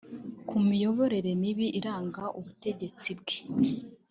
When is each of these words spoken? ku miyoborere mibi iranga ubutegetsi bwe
ku 0.47 0.55
miyoborere 0.67 1.31
mibi 1.41 1.67
iranga 1.79 2.23
ubutegetsi 2.39 3.09
bwe 3.19 3.37